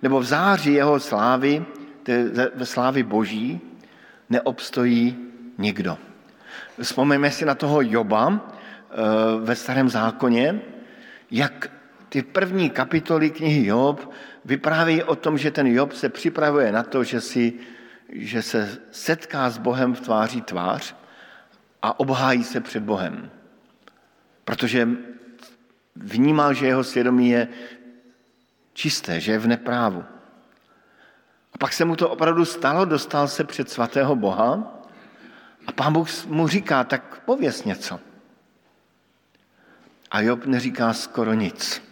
nebo 0.03 0.21
v 0.21 0.25
září 0.25 0.73
jeho 0.73 1.01
slávy, 1.01 1.65
ve 2.55 2.67
slávy 2.67 3.03
Boží, 3.03 3.61
neobstojí 4.31 5.17
nikdo. 5.59 5.99
Vzpomeňme 6.81 7.31
si 7.31 7.45
na 7.45 7.55
toho 7.55 7.83
Joba 7.83 8.41
ve 9.41 9.57
starém 9.57 9.89
zákoně, 9.89 10.61
jak 11.31 11.71
ty 12.09 12.23
první 12.23 12.71
kapitoly 12.71 13.31
knihy 13.31 13.67
Job 13.67 14.11
vyprávějí 14.45 15.03
o 15.03 15.17
tom, 15.17 15.39
že 15.39 15.51
ten 15.51 15.67
Job 15.67 15.93
se 15.93 16.09
připravuje 16.09 16.73
na 16.73 16.83
to, 16.83 17.05
že, 17.05 17.21
si, 17.21 17.53
že 18.09 18.43
se 18.43 18.79
setká 18.91 19.51
s 19.51 19.59
Bohem 19.59 19.95
v 19.95 20.01
tváří 20.01 20.43
tvář 20.43 20.95
a 21.83 22.01
obhájí 22.01 22.45
se 22.45 22.61
před 22.61 22.83
Bohem. 22.83 23.31
Protože 24.45 24.89
vnímal, 25.97 26.55
že 26.55 26.67
jeho 26.67 26.85
svědomí 26.85 27.31
je 27.31 27.49
čisté, 28.73 29.21
že 29.21 29.33
je 29.33 29.39
v 29.39 29.47
neprávu. 29.47 30.05
A 31.53 31.59
pak 31.59 31.73
se 31.73 31.85
mu 31.85 31.97
to 31.97 32.11
opravdu 32.11 32.45
stalo, 32.45 32.85
dostal 32.85 33.29
se 33.29 33.45
před 33.45 33.71
svatého 33.71 34.17
Boha 34.17 34.81
a 35.67 35.73
pán 35.73 35.93
Bůh 35.93 36.27
mu 36.27 36.49
říká, 36.49 36.85
tak 36.85 37.21
pověs 37.25 37.65
něco. 37.65 38.01
A 40.15 40.21
Job 40.21 40.47
neříká 40.47 40.93
skoro 40.93 41.35
nic. 41.35 41.83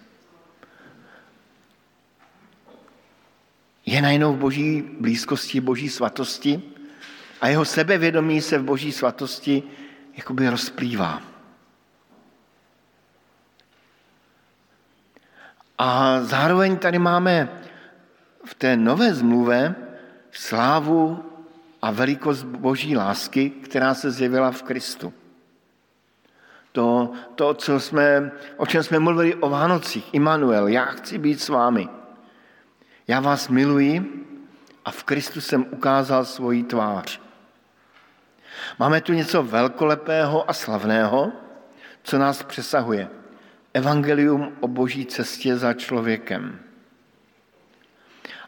Je 3.87 4.02
najednou 4.02 4.35
v 4.35 4.38
boží 4.38 4.83
blízkosti, 5.00 5.61
boží 5.61 5.88
svatosti 5.88 6.62
a 7.41 7.49
jeho 7.49 7.64
sebevědomí 7.64 8.41
se 8.41 8.59
v 8.59 8.64
boží 8.64 8.93
svatosti 8.93 9.62
jakoby 10.14 10.49
rozplývá. 10.49 11.23
A 15.79 16.21
zároveň 16.23 16.76
tady 16.76 16.99
máme 16.99 17.49
v 18.45 18.55
té 18.55 18.76
nové 18.76 19.14
zmluve 19.14 19.75
slávu 20.31 21.25
a 21.83 21.91
velikost 21.91 22.43
boží 22.43 22.97
lásky, 22.97 23.50
která 23.50 23.95
se 23.95 24.11
zjevila 24.11 24.50
v 24.50 24.62
Kristu. 24.62 25.12
To, 26.73 27.12
to 27.35 27.55
co 27.55 27.81
jsme, 27.81 28.33
o 28.57 28.67
čem 28.67 28.83
jsme 28.83 28.99
mluvili 28.99 29.35
o 29.35 29.49
Vánocích, 29.49 30.14
Immanuel, 30.14 30.69
já 30.69 30.85
chci 30.85 31.19
být 31.19 31.41
s 31.41 31.49
vámi. 31.49 31.88
Já 33.09 33.21
vás 33.21 33.49
miluji 33.49 34.26
a 34.85 34.91
v 34.91 35.05
Kristu 35.05 35.41
jsem 35.41 35.67
ukázal 35.71 36.25
svoji 36.25 36.62
tvář. 36.62 37.21
Máme 38.79 39.00
tu 39.00 39.12
něco 39.12 39.43
velkolepého 39.43 40.50
a 40.50 40.52
slavného, 40.52 41.33
co 42.02 42.19
nás 42.19 42.43
přesahuje. 42.43 43.09
Evangelium 43.75 44.52
o 44.61 44.69
boží 44.69 45.07
cestě 45.07 45.57
za 45.57 45.75
člověkem. 45.75 46.59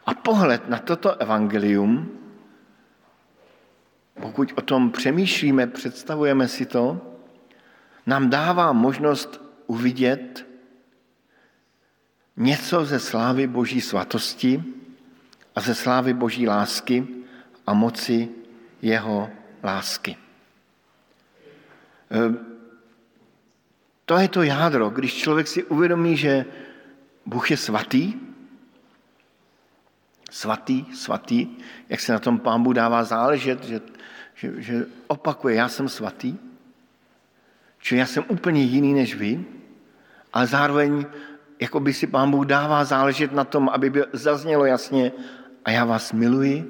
A 0.05 0.13
pohled 0.13 0.69
na 0.69 0.79
toto 0.79 1.21
evangelium, 1.21 2.19
pokud 4.21 4.53
o 4.55 4.61
tom 4.61 4.91
přemýšlíme, 4.91 5.67
představujeme 5.67 6.47
si 6.47 6.65
to, 6.65 7.14
nám 8.05 8.29
dává 8.29 8.73
možnost 8.73 9.41
uvidět 9.67 10.45
něco 12.37 12.85
ze 12.85 12.99
slávy 12.99 13.47
Boží 13.47 13.81
svatosti 13.81 14.63
a 15.55 15.61
ze 15.61 15.75
slávy 15.75 16.13
Boží 16.13 16.47
lásky 16.47 17.07
a 17.67 17.73
moci 17.73 18.29
jeho 18.81 19.29
lásky. 19.63 20.17
Ehm, 22.09 22.37
to 24.05 24.17
je 24.17 24.27
to 24.27 24.43
jádro, 24.43 24.89
když 24.89 25.13
člověk 25.13 25.47
si 25.47 25.63
uvědomí, 25.63 26.17
že 26.17 26.45
Bůh 27.25 27.51
je 27.51 27.57
svatý, 27.57 28.13
svatý, 30.31 30.85
svatý, 30.93 31.47
jak 31.89 31.99
se 31.99 32.13
na 32.13 32.19
tom 32.19 32.39
pán 32.39 32.63
Bůh 32.63 32.73
dává 32.73 33.03
záležet, 33.03 33.63
že, 33.63 33.81
že, 34.35 34.61
že 34.61 34.85
opakuje, 35.07 35.55
já 35.55 35.69
jsem 35.69 35.89
svatý, 35.89 36.37
že 37.85 37.97
já 37.97 38.05
jsem 38.05 38.23
úplně 38.27 38.61
jiný 38.61 38.93
než 38.93 39.15
vy, 39.15 39.45
ale 40.33 40.47
zároveň 40.47 41.05
jako 41.59 41.79
by 41.79 41.93
si 41.93 42.07
pán 42.07 42.31
Bůh 42.31 42.45
dává 42.45 42.83
záležet 42.83 43.31
na 43.31 43.43
tom, 43.43 43.69
aby 43.69 43.89
by 43.89 44.03
zaznělo 44.13 44.65
jasně, 44.65 45.11
a 45.65 45.71
já 45.71 45.85
vás 45.85 46.13
miluji 46.13 46.65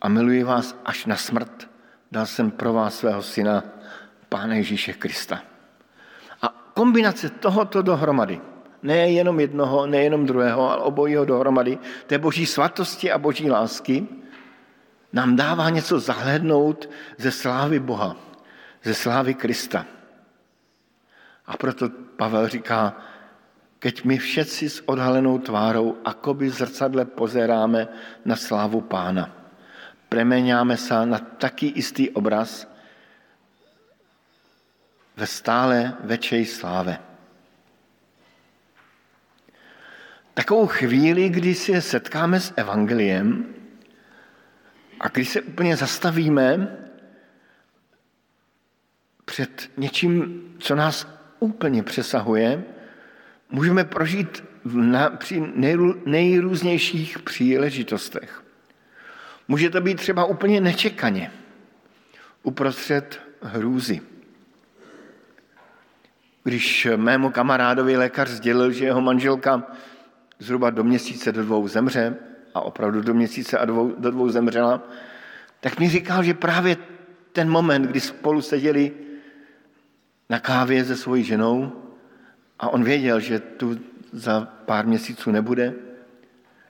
a 0.00 0.08
miluji 0.08 0.42
vás 0.42 0.76
až 0.84 1.06
na 1.06 1.16
smrt. 1.16 1.70
Dal 2.12 2.26
jsem 2.26 2.50
pro 2.50 2.72
vás 2.72 2.98
svého 2.98 3.22
syna, 3.22 3.64
Pána 4.28 4.54
Ježíše 4.54 4.92
Krista. 4.92 5.42
A 6.42 6.48
kombinace 6.74 7.30
tohoto 7.30 7.82
dohromady, 7.82 8.40
ne 8.82 8.96
jenom 9.10 9.40
jednoho, 9.40 9.86
ne 9.86 9.98
jenom 10.02 10.26
druhého, 10.26 10.70
ale 10.70 10.82
obojího 10.82 11.24
dohromady, 11.24 11.78
té 12.06 12.18
boží 12.18 12.46
svatosti 12.46 13.12
a 13.12 13.18
boží 13.18 13.50
lásky, 13.50 14.06
nám 15.12 15.36
dává 15.36 15.70
něco 15.70 16.00
zahlednout 16.00 16.90
ze 17.18 17.30
slávy 17.30 17.78
Boha, 17.78 18.16
ze 18.82 18.94
slávy 18.94 19.34
Krista. 19.34 19.86
A 21.52 21.56
proto 21.56 21.88
Pavel 22.16 22.48
říká, 22.48 22.96
keď 23.78 24.04
my 24.04 24.18
všetci 24.18 24.70
s 24.70 24.88
odhalenou 24.88 25.38
tvárou 25.38 26.00
akoby 26.04 26.50
zrcadle 26.50 27.04
pozeráme 27.04 27.88
na 28.24 28.36
slávu 28.36 28.80
pána. 28.80 29.28
Premeňáme 30.08 30.76
se 30.76 31.06
na 31.06 31.18
taký 31.18 31.68
istý 31.76 32.10
obraz 32.10 32.64
ve 35.16 35.26
stále 35.26 35.92
väčšej 36.08 36.44
sláve. 36.46 36.96
Takovou 40.34 40.66
chvíli, 40.66 41.28
kdy 41.28 41.54
se 41.54 41.80
setkáme 41.80 42.40
s 42.40 42.52
evangeliem 42.56 43.54
a 45.00 45.08
když 45.08 45.28
se 45.28 45.40
úplně 45.42 45.76
zastavíme 45.76 46.78
před 49.24 49.70
něčím, 49.76 50.40
co 50.58 50.74
nás 50.74 51.21
úplně 51.42 51.82
přesahuje, 51.82 52.64
můžeme 53.50 53.84
prožít 53.84 54.44
na, 54.64 55.10
při 55.10 55.42
nejrů, 55.54 56.02
nejrůznějších 56.06 57.18
příležitostech. 57.18 58.42
Může 59.48 59.70
to 59.70 59.80
být 59.80 59.98
třeba 59.98 60.24
úplně 60.24 60.60
nečekaně, 60.60 61.32
uprostřed 62.42 63.20
hrůzy. 63.42 64.00
Když 66.44 66.88
mému 66.96 67.30
kamarádovi 67.30 67.96
lékař 67.96 68.28
sdělil, 68.28 68.70
že 68.72 68.84
jeho 68.84 69.00
manželka 69.00 69.66
zhruba 70.38 70.70
do 70.70 70.84
měsíce 70.84 71.32
do 71.32 71.42
dvou 71.42 71.68
zemře, 71.68 72.16
a 72.54 72.60
opravdu 72.60 73.00
do 73.02 73.14
měsíce 73.14 73.58
a 73.58 73.64
dvou, 73.64 73.94
do 73.98 74.10
dvou 74.10 74.28
zemřela, 74.28 74.82
tak 75.60 75.80
mi 75.80 75.88
říkal, 75.88 76.22
že 76.22 76.34
právě 76.34 76.76
ten 77.32 77.50
moment, 77.50 77.82
kdy 77.82 78.00
spolu 78.00 78.42
seděli 78.42 78.92
na 80.32 80.38
kávě 80.38 80.84
se 80.84 80.96
svojí 80.96 81.24
ženou 81.24 81.72
a 82.58 82.68
on 82.68 82.84
věděl, 82.84 83.20
že 83.20 83.40
tu 83.40 83.78
za 84.12 84.40
pár 84.40 84.86
měsíců 84.86 85.30
nebude, 85.30 85.74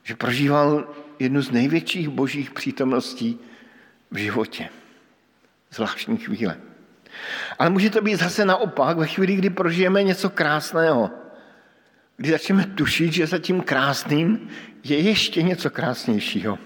že 0.03 0.17
prožíval 0.17 0.95
jednu 1.19 1.43
z 1.43 1.51
největších 1.51 2.09
božích 2.09 2.51
přítomností 2.51 3.39
v 4.11 4.17
životě. 4.17 4.69
Zvláštní 5.71 6.17
chvíle. 6.17 6.59
Ale 7.59 7.71
může 7.71 7.91
to 7.91 8.03
být 8.03 8.17
zase 8.17 8.45
naopak, 8.45 8.97
ve 8.97 9.07
chvíli, 9.07 9.37
kdy 9.37 9.51
prožijeme 9.51 10.03
něco 10.03 10.31
krásného. 10.31 11.11
Kdy 12.17 12.31
začneme 12.31 12.67
tušit, 12.67 13.13
že 13.13 13.27
za 13.27 13.39
tím 13.39 13.63
krásným 13.63 14.49
je 14.85 14.99
ještě 14.99 15.43
něco 15.43 15.71
krásnějšího. 15.71 16.59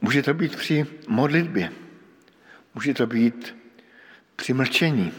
Může 0.00 0.22
to 0.22 0.34
být 0.34 0.56
při 0.56 0.86
modlitbě. 1.08 1.87
Může 2.78 2.94
to 2.94 3.06
být 3.06 3.56
při 4.36 4.52
mlčení, 4.52 5.12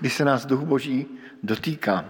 kdy 0.00 0.10
se 0.10 0.24
nás 0.24 0.46
duch 0.46 0.60
boží 0.60 1.06
dotýká. 1.42 2.04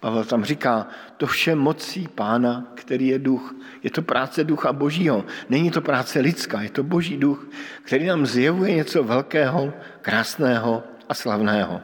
Pavel 0.00 0.24
tam 0.24 0.44
říká, 0.44 0.86
to 1.16 1.26
vše 1.26 1.54
mocí 1.54 2.08
pána, 2.08 2.72
který 2.74 3.06
je 3.06 3.18
duch. 3.18 3.54
Je 3.82 3.90
to 3.90 4.02
práce 4.02 4.44
ducha 4.44 4.72
božího. 4.72 5.24
Není 5.48 5.70
to 5.70 5.80
práce 5.80 6.20
lidská, 6.20 6.62
je 6.62 6.70
to 6.70 6.82
boží 6.82 7.16
duch, 7.16 7.46
který 7.82 8.06
nám 8.06 8.26
zjevuje 8.26 8.74
něco 8.74 9.04
velkého, 9.04 9.74
krásného 10.00 10.82
a 11.08 11.14
slavného. 11.14 11.80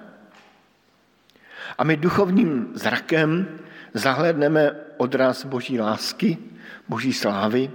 A 1.78 1.84
my 1.84 1.96
duchovním 1.96 2.68
zrakem 2.74 3.58
zahledneme 3.94 4.70
odraz 4.96 5.44
boží 5.44 5.80
lásky, 5.80 6.38
boží 6.88 7.12
slávy, 7.12 7.70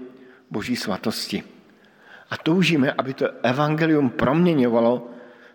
boží 0.49 0.75
svatosti. 0.75 1.43
A 2.33 2.37
toužíme, 2.37 2.91
aby 2.97 3.13
to 3.13 3.29
evangelium 3.45 4.09
proměňovalo 4.09 5.09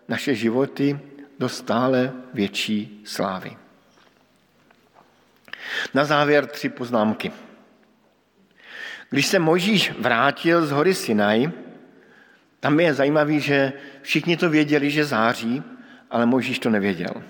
naše 0.07 0.35
životy 0.35 0.99
do 1.39 1.49
stále 1.49 2.13
větší 2.33 3.01
slávy. 3.03 3.57
Na 5.93 6.05
závěr 6.05 6.47
tři 6.47 6.69
poznámky. 6.69 7.31
Když 9.09 9.27
se 9.27 9.39
Možíš 9.39 9.91
vrátil 9.99 10.65
z 10.65 10.71
hory 10.71 10.93
Sinaj, 10.93 11.51
tam 12.59 12.79
je 12.79 12.93
zajímavé, 12.93 13.39
že 13.39 13.73
všichni 14.01 14.37
to 14.37 14.49
věděli, 14.49 14.91
že 14.91 15.05
září, 15.05 15.63
ale 16.11 16.25
Možíš 16.25 16.59
to 16.59 16.69
nevěděl. 16.69 17.23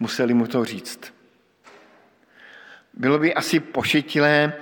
Museli 0.00 0.34
mu 0.34 0.46
to 0.46 0.64
říct. 0.64 1.14
Bylo 2.94 3.18
by 3.18 3.34
asi 3.34 3.60
pošetilé 3.60 4.52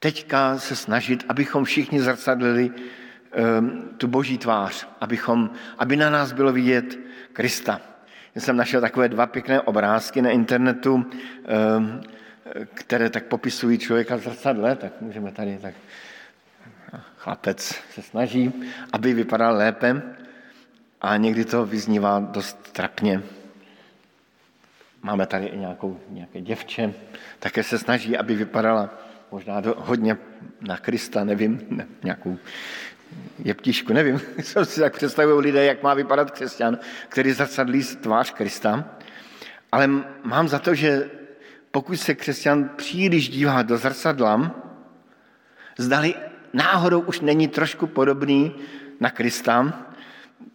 teďka 0.00 0.58
se 0.58 0.76
snažit, 0.76 1.24
abychom 1.28 1.64
všichni 1.64 2.00
zrcadlili 2.00 2.70
um, 2.70 3.88
tu 3.96 4.08
boží 4.08 4.38
tvář, 4.38 4.88
abychom, 5.00 5.50
aby 5.78 5.96
na 5.96 6.10
nás 6.10 6.32
bylo 6.32 6.52
vidět 6.52 6.98
Krista. 7.32 7.80
Já 8.34 8.40
jsem 8.40 8.56
našel 8.56 8.80
takové 8.80 9.08
dva 9.08 9.26
pěkné 9.26 9.60
obrázky 9.60 10.22
na 10.22 10.30
internetu, 10.30 10.94
um, 10.94 12.00
které 12.74 13.10
tak 13.10 13.24
popisují 13.24 13.78
člověka 13.78 14.16
v 14.16 14.20
zrcadle, 14.20 14.76
tak 14.76 15.00
můžeme 15.00 15.32
tady 15.32 15.58
tak 15.62 15.74
chlapec 17.16 17.74
se 17.94 18.02
snaží, 18.02 18.52
aby 18.92 19.14
vypadal 19.14 19.56
lépe 19.56 20.02
a 21.00 21.16
někdy 21.16 21.44
to 21.44 21.66
vyznívá 21.66 22.20
dost 22.20 22.72
trapně. 22.72 23.22
Máme 25.02 25.26
tady 25.26 25.46
i 25.46 25.58
nějakou, 25.58 26.00
nějaké 26.08 26.40
děvče, 26.40 26.94
také 27.38 27.62
se 27.62 27.78
snaží, 27.78 28.16
aby 28.16 28.34
vypadala 28.34 28.90
možná 29.32 29.60
do, 29.60 29.74
hodně 29.78 30.16
na 30.60 30.76
Krista, 30.76 31.24
nevím, 31.24 31.60
ne, 31.70 31.86
nějakou 32.04 32.38
jeptišku, 33.38 33.92
nevím, 33.92 34.20
co 34.42 34.64
si 34.64 34.80
tak 34.80 34.96
představují 34.96 35.40
lidé, 35.40 35.64
jak 35.64 35.82
má 35.82 35.94
vypadat 35.94 36.30
křesťan, 36.30 36.78
který 37.08 37.32
zrcadlí 37.32 37.84
tvář 37.84 38.30
Krista. 38.30 38.84
Ale 39.72 39.86
mám 40.22 40.48
za 40.48 40.58
to, 40.58 40.74
že 40.74 41.10
pokud 41.70 41.96
se 41.96 42.14
křesťan 42.14 42.70
příliš 42.76 43.28
dívá 43.28 43.62
do 43.62 43.78
zrcadla, 43.78 44.54
zdali 45.78 46.14
náhodou 46.52 47.00
už 47.00 47.20
není 47.20 47.48
trošku 47.48 47.86
podobný 47.86 48.54
na 49.00 49.10
Krista, 49.10 49.86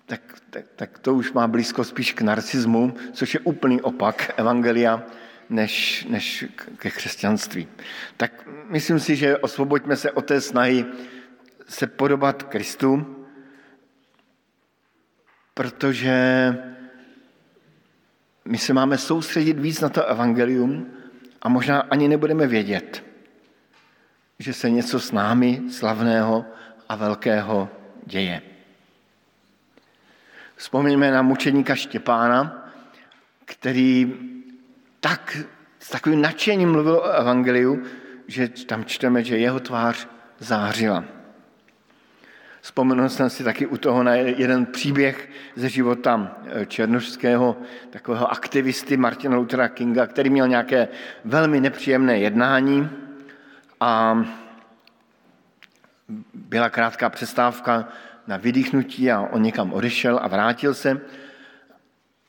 tak, 0.06 0.22
tak, 0.50 0.66
tak 0.76 1.00
to 1.00 1.14
už 1.14 1.34
má 1.34 1.48
blízko 1.48 1.84
spíš 1.84 2.14
k 2.14 2.22
narcismu, 2.22 2.94
což 3.14 3.34
je 3.34 3.40
úplný 3.40 3.82
opak 3.82 4.34
evangelia 4.38 5.04
než, 5.50 6.06
než 6.10 6.46
ke 6.78 6.92
křesťanství. 6.92 7.68
Tak 8.18 8.48
myslím 8.70 9.00
si, 9.00 9.16
že 9.16 9.38
osvoboďme 9.38 9.96
se 9.96 10.12
od 10.12 10.26
té 10.26 10.42
snahy 10.42 10.86
se 11.68 11.88
podobat 11.88 12.44
Kristu, 12.44 13.16
protože 15.54 16.18
my 18.46 18.58
se 18.58 18.74
máme 18.74 18.98
soustředit 18.98 19.60
víc 19.60 19.82
na 19.82 19.90
to 19.90 20.06
evangelium 20.06 20.92
a 21.42 21.50
možná 21.50 21.80
ani 21.82 22.08
nebudeme 22.08 22.48
vědět, 22.48 23.04
že 24.40 24.54
se 24.54 24.70
něco 24.70 25.00
s 25.00 25.12
námi 25.12 25.62
slavného 25.72 26.46
a 26.90 26.96
velkého 26.96 27.70
děje. 28.06 28.42
Vzpomeňme 30.56 31.12
na 31.12 31.22
mučeníka 31.22 31.76
Štěpána, 31.76 32.72
který 33.46 34.14
tak 35.06 35.38
s 35.80 35.90
takovým 35.90 36.22
nadšením 36.22 36.72
mluvil 36.72 36.98
o 36.98 37.10
evangeliu, 37.14 37.84
že 38.28 38.50
tam 38.50 38.86
čteme, 38.86 39.24
že 39.24 39.38
jeho 39.38 39.60
tvář 39.60 40.08
zářila. 40.40 41.06
Vzpomenul 42.62 43.10
jsem 43.10 43.30
si 43.30 43.44
taky 43.44 43.68
u 43.68 43.78
toho 43.78 44.04
na 44.04 44.16
jeden 44.16 44.66
příběh 44.66 45.30
ze 45.56 45.70
života 45.70 46.38
eh, 46.46 46.66
černožského 46.66 47.58
takového 47.90 48.32
aktivisty 48.32 48.98
Martina 48.98 49.36
Luthera 49.36 49.68
Kinga, 49.70 50.08
který 50.08 50.30
měl 50.30 50.48
nějaké 50.48 50.88
velmi 51.26 51.62
nepříjemné 51.62 52.20
jednání 52.20 52.90
a 53.80 54.24
byla 56.34 56.70
krátká 56.70 57.10
přestávka 57.10 57.88
na 58.28 58.38
vydýchnutí 58.38 59.12
a 59.12 59.22
on 59.22 59.42
někam 59.42 59.74
odešel 59.74 60.20
a 60.22 60.28
vrátil 60.28 60.74
se 60.74 61.02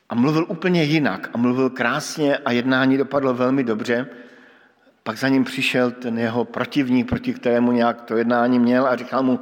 a 0.09 0.15
mluvil 0.15 0.45
úplně 0.49 0.83
jinak 0.83 1.29
a 1.33 1.37
mluvil 1.37 1.69
krásně 1.69 2.37
a 2.37 2.51
jednání 2.51 2.97
dopadlo 2.97 3.33
velmi 3.33 3.63
dobře. 3.63 4.07
Pak 5.03 5.17
za 5.17 5.27
ním 5.27 5.43
přišel 5.43 5.91
ten 5.91 6.19
jeho 6.19 6.45
protivník, 6.45 7.09
proti 7.09 7.33
kterému 7.33 7.71
nějak 7.71 8.01
to 8.01 8.17
jednání 8.17 8.59
měl 8.59 8.87
a 8.87 8.95
říkal 8.95 9.23
mu, 9.23 9.39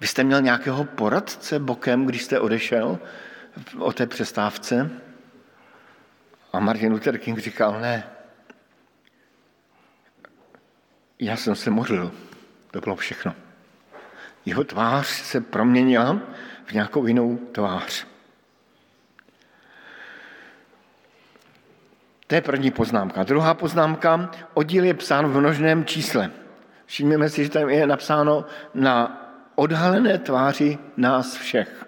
vy 0.00 0.06
jste 0.06 0.24
měl 0.24 0.42
nějakého 0.42 0.84
poradce 0.84 1.58
bokem, 1.58 2.06
když 2.06 2.24
jste 2.24 2.40
odešel 2.40 2.98
o 3.78 3.92
té 3.92 4.06
přestávce? 4.06 4.90
A 6.52 6.60
Martin 6.60 6.92
Luther 6.92 7.18
King 7.18 7.38
říkal, 7.38 7.80
ne, 7.80 8.04
já 11.18 11.36
jsem 11.36 11.54
se 11.54 11.70
modlil, 11.70 12.12
to 12.70 12.80
bylo 12.80 12.96
všechno. 12.96 13.34
Jeho 14.46 14.64
tvář 14.64 15.06
se 15.06 15.40
proměnila 15.40 16.20
v 16.66 16.72
nějakou 16.72 17.06
jinou 17.06 17.36
tvář. 17.36 18.06
To 22.26 22.34
je 22.34 22.40
první 22.40 22.70
poznámka. 22.70 23.22
Druhá 23.22 23.54
poznámka, 23.54 24.30
oddíl 24.54 24.84
je 24.84 24.94
psán 24.94 25.26
v 25.26 25.40
množném 25.40 25.84
čísle. 25.84 26.30
Všimněme 26.86 27.28
si, 27.28 27.44
že 27.44 27.50
tam 27.50 27.68
je 27.68 27.86
napsáno 27.86 28.44
na 28.74 29.20
odhalené 29.54 30.18
tváři 30.18 30.78
nás 30.96 31.36
všech. 31.36 31.84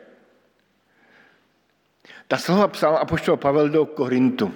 Ta 2.28 2.36
slova 2.36 2.68
psal 2.68 2.96
apoštol 2.96 3.36
Pavel 3.36 3.68
do 3.68 3.86
Korintu. 3.86 4.54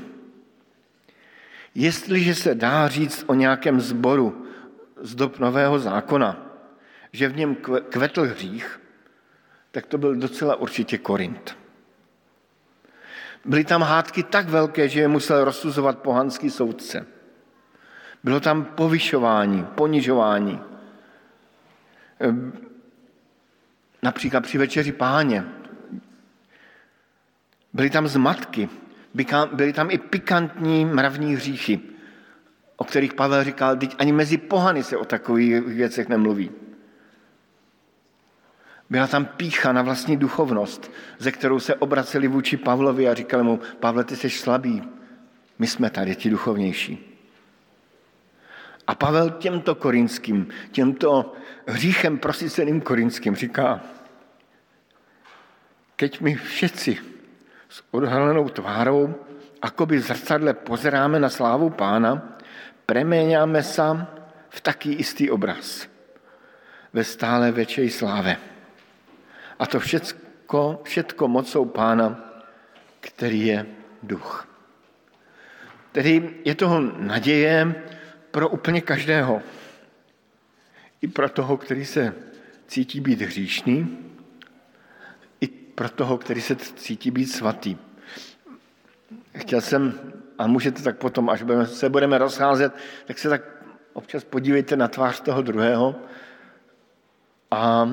Jestliže 1.75 2.35
se 2.35 2.55
dá 2.55 2.88
říct 2.88 3.25
o 3.27 3.35
nějakém 3.35 3.81
zboru 3.81 4.47
z 5.01 5.14
dob 5.14 5.38
nového 5.38 5.79
zákona, 5.79 6.47
že 7.12 7.29
v 7.29 7.37
něm 7.37 7.57
kvetl 7.88 8.23
hřích, 8.25 8.81
tak 9.71 9.87
to 9.87 9.99
byl 9.99 10.14
docela 10.14 10.57
určitě 10.57 10.99
Korint. 10.99 11.60
Byly 13.44 13.64
tam 13.64 13.83
hádky 13.83 14.22
tak 14.22 14.48
velké, 14.48 14.88
že 14.88 15.00
je 15.00 15.09
musel 15.09 15.44
rozsuzovat 15.44 15.98
pohanský 15.98 16.50
soudce. 16.50 17.07
Bylo 18.24 18.40
tam 18.40 18.64
povyšování, 18.64 19.64
ponižování. 19.74 20.61
Ehm, 22.20 22.53
například 24.03 24.40
při 24.40 24.59
večeři 24.59 24.92
páně. 24.92 25.44
Byly 27.72 27.90
tam 27.90 28.09
zmatky, 28.09 28.68
byly 29.53 29.72
tam 29.72 29.90
i 29.90 29.98
pikantní 29.98 30.85
mravní 30.85 31.35
hříchy, 31.35 31.81
o 32.76 32.85
kterých 32.85 33.14
Pavel 33.14 33.44
říkal, 33.44 33.76
teď 33.76 33.96
ani 33.98 34.12
mezi 34.12 34.37
pohany 34.38 34.83
se 34.83 34.96
o 34.96 35.05
takových 35.05 35.61
věcech 35.61 36.09
nemluví. 36.09 36.50
Byla 38.90 39.07
tam 39.07 39.24
pícha 39.24 39.72
na 39.72 39.83
vlastní 39.83 40.16
duchovnost, 40.16 40.90
ze 41.18 41.33
kterou 41.33 41.61
se 41.61 41.74
obraceli 41.74 42.29
vůči 42.29 42.57
Pavlovi 42.57 43.09
a 43.09 43.14
říkali 43.14 43.42
mu, 43.42 43.61
Pavle, 43.81 44.05
ty 44.05 44.16
jsi 44.16 44.31
slabý, 44.31 44.83
my 45.59 45.66
jsme 45.66 45.90
tady 45.90 46.16
ti 46.16 46.31
duchovnější. 46.31 47.07
A 48.87 48.94
Pavel 48.94 49.31
těmto 49.31 49.74
korinským, 49.74 50.48
těmto 50.72 51.33
hříchem 51.66 52.18
prosíceným 52.18 52.81
korinským 52.81 53.37
říká, 53.37 53.81
keď 55.96 56.20
my 56.20 56.35
všetci 56.35 56.98
s 57.68 57.83
odhalenou 57.90 58.48
tvárou, 58.48 59.14
akoby 59.62 59.96
v 59.96 60.03
zrcadle 60.03 60.55
pozeráme 60.55 61.20
na 61.20 61.29
slávu 61.29 61.70
pána, 61.70 62.38
preměňáme 62.87 63.62
se 63.62 64.07
v 64.48 64.61
taký 64.61 64.92
istý 64.92 65.31
obraz 65.31 65.88
ve 66.92 67.05
stále 67.05 67.53
většej 67.53 67.90
sláve. 67.90 68.49
A 69.61 69.66
to 69.66 69.81
všetko, 69.81 70.81
všetko 70.85 71.29
mocou 71.29 71.64
pána, 71.64 72.16
který 73.01 73.46
je 73.46 73.66
duch. 74.03 74.49
Tedy 75.92 76.35
je 76.44 76.55
toho 76.55 76.81
naděje 76.81 77.85
pro 78.31 78.49
úplně 78.49 78.81
každého. 78.81 79.42
I 81.01 81.09
pro 81.09 81.29
toho, 81.29 81.57
který 81.57 81.85
se 81.85 82.14
cítí 82.66 83.01
být 83.01 83.20
hříšný, 83.20 83.99
i 85.40 85.46
pro 85.49 85.88
toho, 85.88 86.18
který 86.18 86.40
se 86.40 86.57
cítí 86.57 87.11
být 87.11 87.27
svatý. 87.27 87.77
Chtěl 89.37 89.61
jsem, 89.61 90.01
a 90.38 90.46
můžete 90.46 90.83
tak 90.83 90.99
potom, 90.99 91.31
až 91.31 91.44
se 91.64 91.88
budeme 91.88 92.18
rozcházet, 92.18 92.73
tak 93.07 93.18
se 93.18 93.29
tak 93.29 93.42
občas 93.92 94.25
podívejte 94.25 94.77
na 94.77 94.88
tvář 94.88 95.20
toho 95.20 95.42
druhého 95.42 95.96
a 97.51 97.88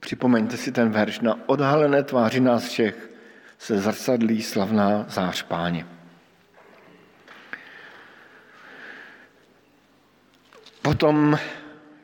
Připomeňte 0.00 0.56
si 0.56 0.72
ten 0.72 0.90
verš. 0.90 1.20
Na 1.20 1.38
odhalené 1.46 2.02
tváři 2.02 2.40
nás 2.40 2.68
všech 2.68 3.10
se 3.58 3.78
zrcadlí 3.78 4.42
slavná 4.42 5.04
zář 5.08 5.42
páně. 5.42 5.86
Potom 10.82 11.38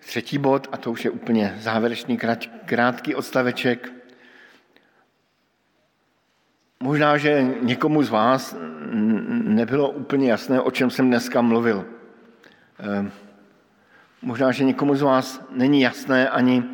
třetí 0.00 0.38
bod, 0.38 0.68
a 0.72 0.76
to 0.76 0.90
už 0.90 1.04
je 1.04 1.10
úplně 1.10 1.56
závěrečný 1.60 2.18
krátký 2.66 3.14
odstaveček. 3.14 3.92
Možná, 6.80 7.18
že 7.18 7.42
někomu 7.62 8.02
z 8.02 8.08
vás 8.08 8.56
nebylo 9.42 9.90
úplně 9.90 10.30
jasné, 10.30 10.60
o 10.60 10.70
čem 10.70 10.90
jsem 10.90 11.08
dneska 11.08 11.42
mluvil. 11.42 11.86
Ehm, 12.78 13.12
možná, 14.22 14.52
že 14.52 14.64
někomu 14.64 14.94
z 14.94 15.02
vás 15.02 15.40
není 15.50 15.80
jasné 15.80 16.28
ani, 16.28 16.64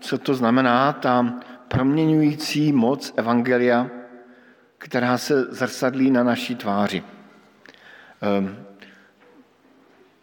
co 0.00 0.18
to 0.18 0.34
znamená 0.34 0.92
ta 0.92 1.34
proměňující 1.68 2.72
moc 2.72 3.12
Evangelia, 3.16 3.86
která 4.78 5.18
se 5.18 5.44
zrcadlí 5.44 6.10
na 6.10 6.22
naší 6.22 6.54
tváři. 6.54 7.02
Ehm, 8.22 8.56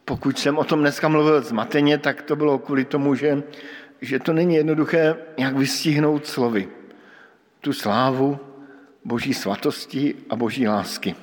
pokud 0.05 0.39
jsem 0.39 0.57
o 0.57 0.63
tom 0.63 0.79
dneska 0.79 1.07
mluvil 1.07 1.41
zmateně, 1.41 1.97
tak 1.97 2.21
to 2.21 2.35
bylo 2.35 2.59
kvůli 2.59 2.85
tomu, 2.85 3.15
že, 3.15 3.43
že 4.01 4.19
to 4.19 4.33
není 4.33 4.55
jednoduché, 4.55 5.15
jak 5.37 5.55
vystihnout 5.55 6.27
slovy. 6.27 6.69
Tu 7.61 7.73
slávu 7.73 8.39
boží 9.05 9.33
svatosti 9.33 10.15
a 10.29 10.35
boží 10.35 10.67
lásky. 10.67 11.15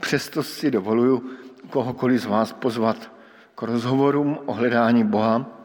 Přesto 0.00 0.42
si 0.42 0.70
dovoluju 0.70 1.30
kohokoliv 1.70 2.20
z 2.20 2.26
vás 2.26 2.52
pozvat 2.52 3.12
k 3.54 3.62
rozhovorům 3.62 4.38
o 4.46 4.52
hledání 4.52 5.04
Boha, 5.04 5.59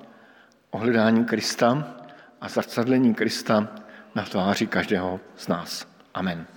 o 0.76 0.78
hledání 0.78 1.26
Krista 1.26 1.88
a 2.42 2.50
zrcadlení 2.50 3.14
Krista 3.14 3.68
na 4.16 4.24
tváři 4.24 4.68
každého 4.68 5.20
z 5.38 5.48
nás. 5.48 5.88
Amen. 6.14 6.55